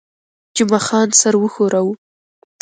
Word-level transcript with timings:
جمعه 0.57 0.79
خان 0.87 1.07
سر 1.21 1.33
وښوراوه. 1.39 1.93